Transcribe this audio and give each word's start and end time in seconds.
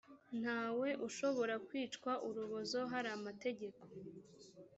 ntawe 0.41 0.89
ushobora 1.07 1.55
kwicwa 1.67 2.11
urubozo 2.27 2.79
haramategeko. 2.91 3.81